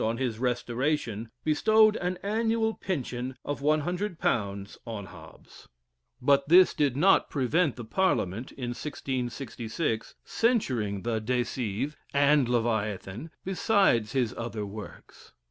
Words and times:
on 0.03 0.17
his 0.17 0.39
restoration, 0.39 1.29
bestowed 1.43 1.95
an 1.97 2.17
annual 2.23 2.73
pension 2.73 3.35
of 3.45 3.61
£100 3.61 4.77
on 4.87 5.05
Hobbes, 5.05 5.67
but 6.19 6.49
this 6.49 6.73
did 6.73 6.97
not 6.97 7.29
prevent 7.29 7.75
the 7.75 7.85
parliament, 7.85 8.51
in 8.53 8.69
1666, 8.69 10.15
censuring 10.25 11.03
the 11.03 11.19
"De 11.21 11.43
Cive" 11.43 11.95
and 12.15 12.49
"Leviathan," 12.49 13.29
besides 13.45 14.13
his 14.13 14.33
other 14.35 14.65
works. 14.65 15.33